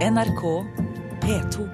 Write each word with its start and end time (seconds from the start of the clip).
NRK 0.00 0.42
P2. 1.20 1.64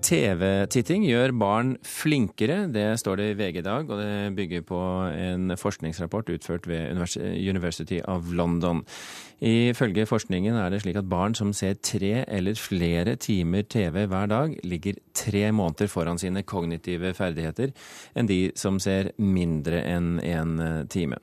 TV-titting 0.00 1.02
gjør 1.04 1.34
barn 1.36 1.74
flinkere, 1.84 2.62
det 2.72 2.86
står 3.02 3.20
det 3.20 3.26
i 3.28 3.34
VG 3.36 3.58
i 3.60 3.64
dag, 3.66 3.84
og 3.92 4.00
det 4.00 4.32
bygger 4.38 4.64
på 4.64 4.80
en 5.12 5.52
forskningsrapport 5.60 6.32
utført 6.32 6.64
ved 6.70 6.96
University 7.36 8.00
of 8.08 8.32
London. 8.32 8.80
Ifølge 9.44 10.08
forskningen 10.08 10.56
er 10.56 10.72
det 10.72 10.80
slik 10.86 10.96
at 10.96 11.12
barn 11.12 11.36
som 11.36 11.52
ser 11.52 11.76
tre 11.84 12.24
eller 12.24 12.56
flere 12.56 13.18
timer 13.20 13.68
TV 13.68 14.06
hver 14.08 14.32
dag, 14.32 14.56
ligger 14.64 15.04
tre 15.12 15.50
måneder 15.52 15.92
foran 15.92 16.18
sine 16.18 16.46
kognitive 16.48 17.12
ferdigheter 17.12 17.76
enn 18.16 18.30
de 18.30 18.46
som 18.56 18.80
ser 18.80 19.12
mindre 19.20 19.84
enn 19.84 20.14
én 20.24 20.56
en 20.56 20.88
time. 20.88 21.20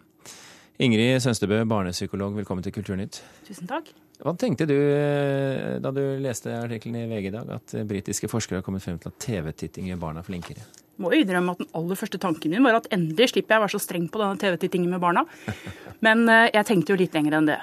Ingrid 0.78 1.18
Sønstebø, 1.26 1.64
barnepsykolog, 1.66 2.38
velkommen 2.38 2.62
til 2.62 2.78
Kulturnytt. 2.78 3.24
Tusen 3.50 3.66
takk. 3.66 3.90
Hva 4.18 4.34
tenkte 4.34 4.66
du 4.66 4.74
eh, 4.76 5.78
da 5.84 5.92
du 5.94 6.02
leste 6.24 6.50
artikkelen 6.58 7.04
i 7.04 7.08
VG 7.12 7.30
i 7.30 7.36
dag, 7.36 7.52
at 7.60 7.76
britiske 7.88 8.30
forskere 8.32 8.60
har 8.62 8.66
kommet 8.66 8.84
frem 8.86 8.98
til 9.02 9.12
at 9.12 9.20
TV-titting 9.22 9.92
gjør 9.92 10.02
barna 10.08 10.26
flinkere? 10.26 10.66
Må 10.98 11.12
jo 11.14 11.22
innrømme 11.22 11.54
at 11.54 11.62
Den 11.62 11.70
aller 11.78 12.00
første 12.00 12.18
tanken 12.22 12.54
min 12.54 12.66
var 12.66 12.80
at 12.80 12.90
endelig 12.94 13.30
slipper 13.36 13.56
jeg 13.56 13.62
å 13.62 13.66
være 13.68 13.76
så 13.76 13.84
streng 13.84 14.10
på 14.10 14.22
denne 14.22 14.42
TV-tittingen 14.42 14.96
med 14.96 15.04
barna. 15.04 15.24
Men 16.06 16.26
eh, 16.26 16.50
jeg 16.56 16.70
tenkte 16.72 16.96
jo 16.96 17.00
litt 17.04 17.14
lenger 17.18 17.38
enn 17.38 17.50
det. 17.52 17.62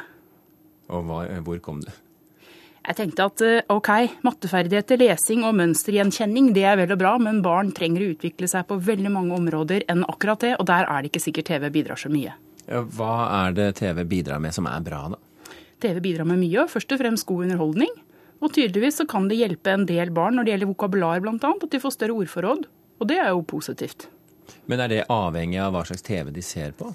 Og 0.95 1.07
hva, 1.09 1.25
hvor 1.43 1.59
kom 1.65 1.83
du? 1.83 1.91
Jeg 2.85 2.99
tenkte 2.99 3.27
at 3.31 3.43
eh, 3.43 3.67
OK, 3.73 3.91
matteferdigheter, 4.27 5.01
lesing 5.01 5.43
og 5.49 5.57
mønstergjenkjenning 5.59 6.53
det 6.55 6.67
er 6.69 6.79
vel 6.83 6.95
og 6.95 7.01
bra, 7.01 7.15
men 7.19 7.41
barn 7.45 7.73
trenger 7.75 8.05
å 8.05 8.11
utvikle 8.13 8.49
seg 8.51 8.67
på 8.69 8.77
veldig 8.91 9.13
mange 9.15 9.39
områder 9.39 9.87
enn 9.91 10.05
akkurat 10.05 10.45
det, 10.45 10.55
og 10.61 10.69
der 10.69 10.85
er 10.85 11.01
det 11.01 11.11
ikke 11.11 11.25
sikkert 11.25 11.49
TV 11.49 11.71
bidrar 11.73 12.01
så 12.01 12.13
mye. 12.13 12.37
Hva 12.69 13.15
er 13.45 13.57
det 13.57 13.71
TV 13.81 14.05
bidrar 14.09 14.41
med 14.41 14.55
som 14.57 14.69
er 14.69 14.85
bra, 14.85 15.07
da? 15.15 15.21
TV 15.83 16.01
bidrar 16.05 16.29
med 16.29 16.43
mye, 16.43 16.67
først 16.71 16.93
og 16.95 17.01
fremst 17.01 17.27
god 17.29 17.47
underholdning. 17.47 17.93
Og 18.45 18.53
tydeligvis 18.53 19.01
så 19.01 19.07
kan 19.09 19.29
det 19.31 19.39
hjelpe 19.41 19.73
en 19.73 19.87
del 19.89 20.13
barn 20.15 20.37
når 20.37 20.47
det 20.47 20.55
gjelder 20.55 20.73
vokabular 20.75 21.25
bl.a., 21.25 21.39
at 21.39 21.71
de 21.73 21.81
får 21.81 21.97
større 21.97 22.19
ordforråd. 22.19 22.69
Og 23.01 23.09
det 23.11 23.19
er 23.23 23.33
jo 23.33 23.43
positivt. 23.49 24.09
Men 24.69 24.83
er 24.85 24.93
det 24.93 25.03
avhengig 25.13 25.59
av 25.63 25.75
hva 25.75 25.85
slags 25.89 26.05
TV 26.05 26.31
de 26.35 26.45
ser 26.45 26.75
på? 26.77 26.93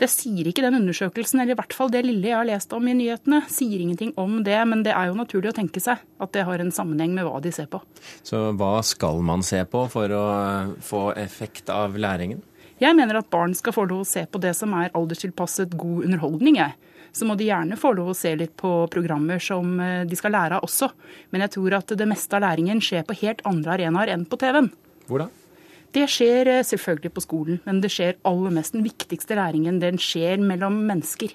Det 0.00 0.08
sier 0.10 0.48
ikke 0.48 0.64
den 0.64 0.80
undersøkelsen, 0.80 1.40
eller 1.42 1.54
i 1.54 1.58
hvert 1.60 1.74
fall 1.76 1.90
det 1.92 2.00
lille 2.02 2.26
jeg 2.26 2.34
har 2.34 2.48
lest 2.48 2.72
om 2.74 2.86
i 2.90 2.94
nyhetene. 2.96 3.42
Sier 3.52 3.82
ingenting 3.84 4.10
om 4.18 4.40
det, 4.44 4.56
men 4.68 4.82
det 4.82 4.94
er 4.96 5.10
jo 5.10 5.18
naturlig 5.18 5.52
å 5.52 5.56
tenke 5.60 5.82
seg 5.84 6.00
at 6.02 6.32
det 6.34 6.46
har 6.48 6.62
en 6.62 6.72
sammenheng 6.74 7.12
med 7.14 7.28
hva 7.28 7.38
de 7.44 7.52
ser 7.54 7.68
på. 7.70 7.78
Så 8.26 8.48
hva 8.58 8.74
skal 8.86 9.22
man 9.24 9.44
se 9.46 9.62
på 9.68 9.84
for 9.92 10.16
å 10.16 10.24
få 10.82 11.04
effekt 11.20 11.70
av 11.72 11.94
læringen? 12.00 12.42
Jeg 12.82 12.96
mener 12.98 13.20
at 13.20 13.30
barn 13.30 13.52
skal 13.54 13.76
få 13.76 13.84
lov 13.86 14.02
å 14.02 14.08
se 14.08 14.24
på 14.26 14.40
det 14.42 14.56
som 14.58 14.72
er 14.74 14.90
alderstilpasset 14.98 15.76
god 15.78 16.08
underholdning, 16.08 16.58
jeg 16.58 16.74
så 17.12 17.28
må 17.28 17.36
de 17.36 17.48
gjerne 17.50 17.78
få 17.78 17.92
lov 17.96 18.12
å 18.12 18.16
se 18.16 18.32
litt 18.38 18.54
på 18.60 18.70
programmer 18.92 19.42
som 19.42 19.76
eh, 19.80 20.02
de 20.08 20.18
skal 20.18 20.34
lære 20.34 20.58
av 20.58 20.66
også. 20.68 20.90
Men 21.30 21.44
jeg 21.46 21.56
tror 21.58 21.78
at 21.82 21.94
det 21.98 22.08
meste 22.08 22.38
av 22.38 22.44
læringen 22.46 22.80
skjer 22.84 23.06
på 23.08 23.18
helt 23.22 23.44
andre 23.48 23.76
arenaer 23.76 24.14
enn 24.14 24.26
på 24.28 24.40
TV-en. 24.40 24.72
Hvor 25.08 25.24
da? 25.24 25.28
Det 25.92 26.06
skjer 26.08 26.48
eh, 26.48 26.64
selvfølgelig 26.64 27.12
på 27.12 27.22
skolen, 27.26 27.58
men 27.66 27.82
det 27.84 27.90
skjer 27.92 28.20
aller 28.28 28.52
mest 28.54 28.72
den 28.72 28.84
viktigste 28.86 29.36
læringen. 29.36 29.80
Den 29.82 29.98
skjer 30.00 30.40
mellom 30.40 30.78
mennesker. 30.88 31.34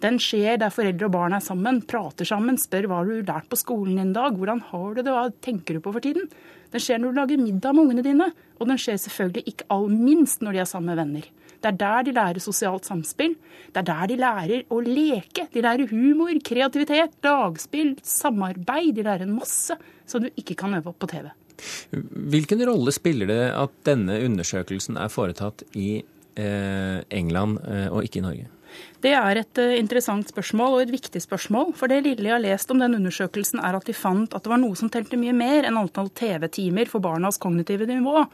Den 0.00 0.16
skjer 0.22 0.60
der 0.62 0.72
foreldre 0.72 1.08
og 1.08 1.12
barn 1.12 1.34
er 1.36 1.42
sammen, 1.44 1.82
prater 1.90 2.24
sammen, 2.28 2.56
spør 2.60 2.86
hva 2.88 3.00
har 3.00 3.08
du 3.08 3.26
lært 3.26 3.48
på 3.50 3.58
skolen 3.58 3.98
din 3.98 4.12
i 4.12 4.16
dag, 4.16 4.36
hvordan 4.38 4.62
har 4.70 4.94
du 4.94 5.00
det, 5.02 5.10
hva 5.10 5.24
tenker 5.44 5.76
du 5.76 5.82
på 5.84 5.92
for 5.96 6.04
tiden? 6.04 6.28
Den 6.72 6.84
skjer 6.84 7.02
når 7.02 7.12
du 7.12 7.18
lager 7.18 7.42
middag 7.42 7.74
med 7.74 7.84
ungene 7.84 8.04
dine, 8.06 8.28
og 8.56 8.70
den 8.70 8.80
skjer 8.80 9.00
selvfølgelig 9.02 9.52
ikke 9.52 9.66
all 9.74 9.88
minst 9.90 10.46
når 10.46 10.54
de 10.54 10.62
er 10.62 10.70
sammen 10.70 10.92
med 10.92 11.00
venner. 11.02 11.26
Det 11.58 11.72
er 11.72 11.80
der 11.80 12.06
de 12.06 12.14
lærer 12.14 12.40
sosialt 12.40 12.86
samspill. 12.86 13.34
Det 13.74 13.82
er 13.82 13.88
der 13.90 14.06
de 14.08 14.20
lærer 14.22 14.64
å 14.70 14.78
leke. 14.86 15.48
De 15.52 15.64
lærer 15.64 15.90
humor, 15.90 16.30
kreativitet, 16.46 17.18
lagspill, 17.26 17.96
samarbeid. 18.06 18.94
De 18.94 19.04
lærer 19.04 19.26
en 19.26 19.34
masse 19.40 19.74
som 20.06 20.22
du 20.22 20.30
ikke 20.38 20.54
kan 20.62 20.78
øve 20.78 20.94
opp 20.94 21.00
på 21.02 21.10
TV. 21.10 21.26
Hvilken 21.90 22.62
rolle 22.68 22.94
spiller 22.94 23.30
det 23.30 23.42
at 23.56 23.74
denne 23.88 24.20
undersøkelsen 24.26 24.98
er 25.00 25.10
foretatt 25.12 25.64
i 25.78 25.98
eh, 25.98 27.00
England 27.08 27.58
eh, 27.66 27.88
og 27.90 28.06
ikke 28.06 28.22
i 28.22 28.26
Norge? 28.26 28.46
Det 29.02 29.12
er 29.14 29.40
et 29.40 29.60
eh, 29.62 29.76
interessant 29.78 30.28
spørsmål 30.30 30.76
og 30.76 30.84
et 30.84 30.92
viktig 30.92 31.22
spørsmål. 31.22 31.72
For 31.78 31.90
det 31.90 32.02
lille 32.06 32.30
har 32.32 32.42
lest 32.42 32.70
om 32.74 32.82
den 32.82 32.96
undersøkelsen, 32.98 33.62
er 33.64 33.78
at 33.78 33.88
de 33.88 33.96
fant 33.96 34.34
at 34.34 34.44
det 34.44 34.52
var 34.52 34.60
noe 34.62 34.78
som 34.78 34.90
telte 34.92 35.18
mye 35.20 35.34
mer 35.36 35.68
enn 35.68 35.80
antall 35.80 36.10
TV-timer 36.18 36.90
for 36.90 37.04
barnas 37.04 37.40
kognitive 37.42 37.88
nivå. 37.88 38.26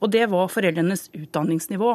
Og 0.00 0.12
det 0.12 0.26
var 0.32 0.52
foreldrenes 0.52 1.08
utdanningsnivå. 1.16 1.94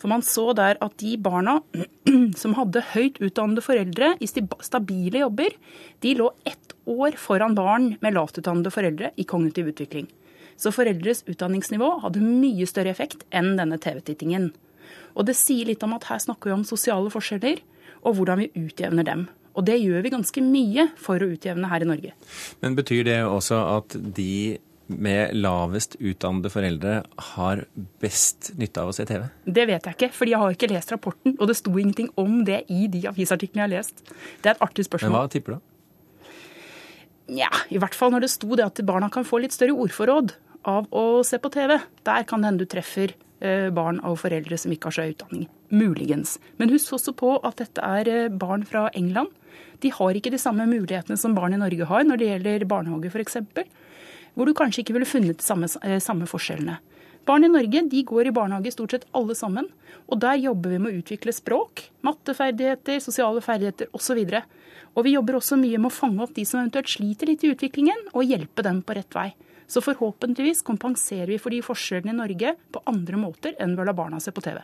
For 0.00 0.10
man 0.10 0.24
så 0.26 0.48
der 0.58 0.80
at 0.82 0.96
de 0.98 1.14
barna 1.20 1.60
som 2.42 2.56
hadde 2.58 2.84
høyt 2.92 3.20
utdannede 3.22 3.64
foreldre 3.64 4.14
i 4.18 4.28
stabile 4.28 5.22
jobber, 5.22 5.54
de 6.02 6.16
lå 6.18 6.32
ett 6.48 6.71
år 6.88 7.18
foran 7.20 7.56
barn 7.58 7.92
med 8.02 8.16
lavtutdannede 8.16 8.72
foreldre 8.74 9.12
i 9.16 9.26
kognitiv 9.28 9.70
utvikling. 9.72 10.08
Så 10.56 10.72
foreldres 10.74 11.24
utdanningsnivå 11.26 11.88
hadde 12.04 12.22
mye 12.22 12.66
større 12.68 12.92
effekt 12.92 13.24
enn 13.34 13.54
denne 13.58 13.78
TV-tittingen. 13.82 14.50
Og 15.16 15.28
det 15.28 15.36
sier 15.38 15.68
litt 15.68 15.82
om 15.84 15.94
at 15.96 16.08
her 16.10 16.20
snakker 16.22 16.50
vi 16.50 16.56
om 16.56 16.66
sosiale 16.66 17.12
forskjeller, 17.12 17.62
og 18.02 18.18
hvordan 18.18 18.42
vi 18.42 18.66
utjevner 18.66 19.06
dem. 19.06 19.28
Og 19.52 19.66
det 19.68 19.78
gjør 19.82 20.04
vi 20.04 20.12
ganske 20.14 20.44
mye 20.44 20.88
for 21.00 21.20
å 21.20 21.32
utjevne 21.34 21.68
her 21.68 21.84
i 21.84 21.88
Norge. 21.88 22.12
Men 22.64 22.76
betyr 22.78 23.04
det 23.08 23.18
også 23.26 23.58
at 23.76 23.96
de 24.16 24.58
med 24.92 25.36
lavest 25.38 25.94
utdannede 26.00 26.50
foreldre 26.52 26.94
har 27.32 27.64
best 28.02 28.52
nytte 28.60 28.82
av 28.82 28.90
å 28.90 28.96
se 28.96 29.06
TV? 29.08 29.24
Det 29.44 29.64
vet 29.68 29.86
jeg 29.88 29.96
ikke, 29.96 30.10
for 30.12 30.28
jeg 30.28 30.40
har 30.42 30.56
ikke 30.56 30.70
lest 30.72 30.92
rapporten. 30.92 31.36
Og 31.38 31.48
det 31.48 31.56
sto 31.60 31.72
ingenting 31.72 32.10
om 32.20 32.42
det 32.48 32.62
i 32.72 32.88
de 32.92 33.06
avisartiklene 33.08 33.64
jeg 33.64 33.68
har 33.68 33.74
lest. 33.76 34.02
Det 34.42 34.50
er 34.50 34.56
et 34.56 34.64
artig 34.66 34.86
spørsmål. 34.88 35.12
Men 35.12 35.20
hva 35.20 35.32
tipper 35.32 35.56
du? 35.56 35.68
Ja, 37.30 37.50
i 37.70 37.78
hvert 37.80 37.94
fall 37.96 38.12
når 38.14 38.24
det 38.24 38.32
sto 38.32 38.56
det 38.58 38.66
at 38.66 38.80
barna 38.86 39.10
kan 39.12 39.26
få 39.26 39.42
litt 39.42 39.54
større 39.54 39.76
ordforråd 39.84 40.34
av 40.68 40.88
å 40.94 41.04
se 41.26 41.38
på 41.42 41.50
TV. 41.54 41.76
Der 42.06 42.26
kan 42.28 42.42
det 42.42 42.50
hende 42.50 42.64
du 42.64 42.70
treffer 42.70 43.14
eh, 43.40 43.68
barn 43.74 44.00
av 44.06 44.18
foreldre 44.22 44.58
som 44.58 44.74
ikke 44.74 44.90
har 44.90 44.98
så 44.98 45.06
utdanning. 45.10 45.46
Muligens. 45.72 46.36
Men 46.58 46.72
husk 46.74 46.98
også 46.98 47.14
på 47.18 47.36
at 47.46 47.62
dette 47.62 47.82
er 47.82 48.10
eh, 48.10 48.28
barn 48.28 48.66
fra 48.68 48.88
England. 48.98 49.30
De 49.82 49.90
har 49.90 50.18
ikke 50.18 50.30
de 50.34 50.38
samme 50.38 50.66
mulighetene 50.70 51.18
som 51.18 51.34
barn 51.34 51.54
i 51.54 51.62
Norge 51.62 51.88
har 51.90 52.04
når 52.06 52.20
det 52.20 52.28
gjelder 52.30 52.68
barnehage 52.70 53.10
f.eks 53.10 53.40
hvor 54.34 54.48
du 54.48 54.54
kanskje 54.56 54.82
ikke 54.82 54.96
ville 54.96 55.08
funnet 55.08 55.40
de 55.40 55.44
samme, 55.44 55.68
eh, 55.82 56.00
samme 56.00 56.28
forskjellene. 56.28 56.78
Barn 57.28 57.46
i 57.46 57.50
Norge 57.50 57.84
de 57.86 58.02
går 58.02 58.28
i 58.28 58.34
barnehage 58.34 58.72
stort 58.74 58.96
sett 58.96 59.06
alle 59.14 59.34
sammen. 59.38 59.68
Og 60.10 60.18
der 60.22 60.40
jobber 60.42 60.74
vi 60.74 60.80
med 60.82 60.90
å 60.90 61.02
utvikle 61.02 61.34
språk, 61.34 61.84
matteferdigheter, 62.02 62.98
sosiale 63.04 63.42
ferdigheter 63.44 63.92
osv. 63.94 64.18
Og, 64.18 64.58
og 64.96 65.06
vi 65.06 65.14
jobber 65.14 65.38
også 65.38 65.58
mye 65.60 65.78
med 65.78 65.92
å 65.92 65.94
fange 65.94 66.24
opp 66.24 66.34
de 66.36 66.44
som 66.48 66.60
eventuelt 66.60 66.90
sliter 66.90 67.30
litt 67.30 67.44
i 67.46 67.52
utviklingen, 67.54 68.08
og 68.12 68.26
hjelpe 68.26 68.64
dem 68.66 68.82
på 68.82 68.96
rett 68.98 69.14
vei. 69.14 69.30
Så 69.70 69.80
forhåpentligvis 69.84 70.64
kompenserer 70.66 71.30
vi 71.30 71.40
for 71.40 71.54
de 71.54 71.62
forskjellene 71.64 72.12
i 72.12 72.18
Norge 72.18 72.56
på 72.74 72.82
andre 72.90 73.20
måter 73.20 73.54
enn 73.62 73.76
ved 73.76 73.84
å 73.84 73.88
la 73.88 73.96
barna 73.96 74.20
se 74.20 74.34
på 74.34 74.42
TV. 74.44 74.58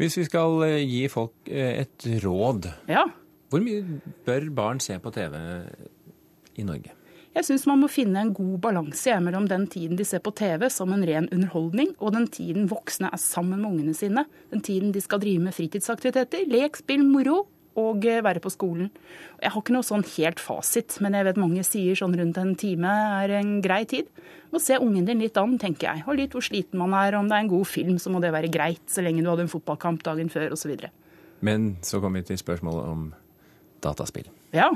Hvis 0.00 0.18
vi 0.18 0.26
skal 0.26 0.64
eh, 0.66 0.80
gi 0.82 1.04
folk 1.12 1.48
eh, 1.48 1.84
et 1.84 2.08
råd, 2.24 2.66
ja. 2.90 3.06
hvor 3.52 3.62
mye 3.62 4.00
bør 4.26 4.50
barn 4.56 4.82
se 4.82 4.98
på 5.00 5.14
TV 5.14 5.38
i 6.58 6.66
Norge? 6.66 6.96
Jeg 7.32 7.46
syns 7.48 7.62
man 7.64 7.80
må 7.80 7.88
finne 7.88 8.20
en 8.20 8.34
god 8.36 8.58
balanse 8.60 9.14
mellom 9.24 9.46
den 9.48 9.64
tiden 9.72 9.96
de 9.96 10.04
ser 10.04 10.20
på 10.20 10.34
TV 10.36 10.66
som 10.72 10.92
en 10.92 11.04
ren 11.08 11.30
underholdning, 11.32 11.94
og 11.96 12.12
den 12.12 12.26
tiden 12.28 12.68
voksne 12.68 13.08
er 13.08 13.20
sammen 13.20 13.62
med 13.62 13.70
ungene 13.70 13.96
sine. 13.96 14.26
Den 14.52 14.60
tiden 14.60 14.92
de 14.92 15.00
skal 15.00 15.22
drive 15.22 15.40
med 15.40 15.56
fritidsaktiviteter, 15.56 16.44
lek, 16.52 16.76
spill, 16.82 17.06
moro 17.08 17.46
og 17.80 18.04
eh, 18.04 18.20
være 18.24 18.42
på 18.44 18.52
skolen. 18.52 18.90
Jeg 19.40 19.54
har 19.54 19.62
ikke 19.62 19.72
noe 19.72 19.86
sånn 19.86 20.04
helt 20.18 20.42
fasit, 20.44 20.98
men 21.00 21.16
jeg 21.16 21.24
vet 21.30 21.40
mange 21.40 21.64
sier 21.64 21.96
sånn 21.96 22.18
rundt 22.20 22.40
en 22.42 22.52
time 22.60 22.92
er 23.22 23.32
en 23.38 23.56
grei 23.64 23.80
tid. 23.88 24.12
Må 24.52 24.60
se 24.60 24.76
ungen 24.76 25.08
din 25.08 25.22
litt 25.24 25.40
an, 25.40 25.56
tenker 25.60 25.88
jeg. 25.88 26.04
Og 26.04 26.20
litt 26.20 26.36
hvor 26.36 26.44
sliten 26.44 26.80
man 26.82 26.92
er. 26.98 27.16
Om 27.16 27.32
det 27.32 27.38
er 27.38 27.46
en 27.46 27.52
god 27.54 27.68
film, 27.70 27.96
så 27.96 28.12
må 28.12 28.20
det 28.20 28.34
være 28.36 28.52
greit, 28.52 28.84
så 28.92 29.00
lenge 29.00 29.24
du 29.24 29.32
hadde 29.32 29.46
en 29.46 29.52
fotballkamp 29.52 30.04
dagen 30.04 30.28
før 30.32 30.52
osv. 30.52 30.76
Men 31.40 31.76
så 31.80 32.02
kommer 32.02 32.20
vi 32.20 32.34
til 32.34 32.44
spørsmålet 32.44 32.92
om 32.92 33.06
dataspill. 33.82 34.28
Ja, 34.52 34.68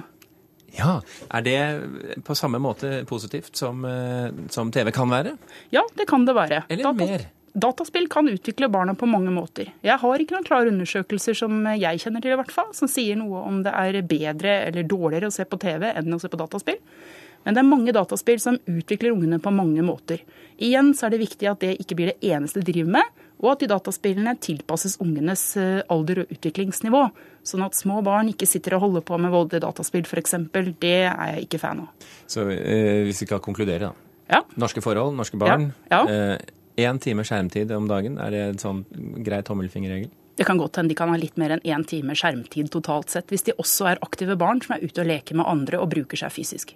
ja, 0.75 1.01
Er 1.31 1.43
det 1.47 2.23
på 2.25 2.35
samme 2.35 2.59
måte 2.59 3.05
positivt 3.07 3.57
som, 3.57 3.85
eh, 3.85 4.29
som 4.51 4.73
TV 4.73 4.91
kan 4.93 5.11
være? 5.11 5.37
Ja, 5.71 5.87
det 5.95 6.09
kan 6.09 6.27
det 6.27 6.35
være. 6.35 6.65
Eller 6.69 6.85
Data 6.85 7.07
mer? 7.07 7.27
Dataspill 7.57 8.09
kan 8.13 8.29
utvikle 8.29 8.69
barna 8.69 8.93
på 8.95 9.07
mange 9.09 9.31
måter. 9.33 9.71
Jeg 9.81 9.97
har 9.97 10.21
ikke 10.21 10.35
noen 10.35 10.45
klare 10.45 10.69
undersøkelser 10.69 11.39
som 11.39 11.63
jeg 11.81 12.03
kjenner 12.03 12.21
til, 12.21 12.35
i 12.35 12.37
hvert 12.37 12.53
fall, 12.53 12.75
som 12.77 12.91
sier 12.91 13.17
noe 13.17 13.41
om 13.49 13.63
det 13.65 13.73
er 13.73 14.03
bedre 14.05 14.59
eller 14.67 14.85
dårligere 14.85 15.31
å 15.31 15.33
se 15.33 15.47
på 15.49 15.57
TV 15.63 15.87
enn 15.89 16.13
å 16.13 16.21
se 16.21 16.29
på 16.29 16.37
dataspill. 16.37 16.77
Men 17.47 17.57
det 17.57 17.63
er 17.63 17.71
mange 17.71 17.95
dataspill 17.97 18.43
som 18.43 18.59
utvikler 18.69 19.15
ungene 19.15 19.39
på 19.41 19.55
mange 19.55 19.81
måter. 19.87 20.21
Igjen 20.61 20.93
så 20.99 21.07
er 21.07 21.15
det 21.15 21.23
viktig 21.23 21.49
at 21.49 21.63
det 21.65 21.77
ikke 21.81 21.97
blir 21.97 22.13
det 22.13 22.29
eneste 22.35 22.61
de 22.61 22.75
driver 22.75 22.99
med, 22.99 23.25
og 23.41 23.53
at 23.55 23.63
de 23.63 23.71
dataspillene 23.71 24.37
tilpasses 24.43 24.99
ungenes 25.01 25.47
eh, 25.61 25.81
alder 25.93 26.25
og 26.25 26.37
utviklingsnivå. 26.37 27.03
Sånn 27.47 27.63
at 27.67 27.79
små 27.79 28.01
barn 28.07 28.33
ikke 28.33 28.49
sitter 28.49 28.77
og 28.77 28.87
holder 28.89 29.07
på 29.07 29.19
med 29.23 29.31
voldelige 29.35 29.63
dataspill 29.63 30.07
f.eks. 30.07 30.37
Det 30.83 30.99
er 31.07 31.33
jeg 31.37 31.47
ikke 31.47 31.63
fan 31.63 31.85
av. 31.87 32.11
Så 32.27 32.49
eh, 32.51 33.05
hvis 33.07 33.23
vi 33.23 33.31
skal 33.31 33.43
konkludere, 33.45 33.93
da. 33.93 34.13
Ja. 34.27 34.43
Norske 34.59 34.83
forhold, 34.83 35.15
norske 35.15 35.39
barn. 35.39 35.71
Ja. 35.93 36.03
ja. 36.11 36.39
Én 36.77 36.99
eh, 36.99 37.03
time 37.03 37.25
skjermtid 37.27 37.71
om 37.77 37.87
dagen, 37.91 38.19
er 38.19 38.35
det 38.35 38.45
en 38.51 38.63
sånn 38.63 38.85
grei 39.25 39.43
tommelfingerregel? 39.47 40.11
Det 40.37 40.45
kan 40.45 40.59
godt 40.61 40.77
hende 40.77 40.93
de 40.93 40.99
kan 40.99 41.09
ha 41.09 41.17
litt 41.17 41.39
mer 41.41 41.55
enn 41.55 41.65
én 41.65 41.85
time 41.89 42.17
skjermtid 42.19 42.69
totalt 42.75 43.15
sett, 43.15 43.31
hvis 43.33 43.47
de 43.47 43.57
også 43.57 43.93
er 43.93 44.03
aktive 44.05 44.37
barn 44.37 44.61
som 44.61 44.77
er 44.77 44.85
ute 44.85 45.01
og 45.01 45.09
leker 45.09 45.39
med 45.39 45.49
andre 45.49 45.81
og 45.81 45.89
bruker 45.95 46.21
seg 46.21 46.35
fysisk. 46.35 46.75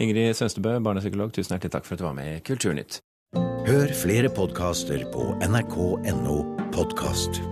Ingrid 0.00 0.32
Sønstebø, 0.38 0.78
barnepsykolog, 0.80 1.34
tusen 1.36 1.56
hjertelig 1.56 1.76
takk 1.76 1.88
for 1.88 1.98
at 1.98 2.02
du 2.02 2.08
var 2.08 2.16
med 2.16 2.38
i 2.38 2.44
Kulturnytt. 2.46 3.02
Hør 3.68 3.92
flere 3.96 4.32
podkaster 4.32 5.04
på 5.12 5.32
nrk.no 5.44 6.38
podkast. 6.74 7.42